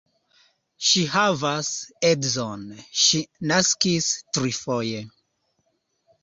[0.91, 1.69] Ŝi havas
[2.11, 2.63] edzon,
[3.03, 3.21] ŝi
[3.53, 5.05] naskis trifoje.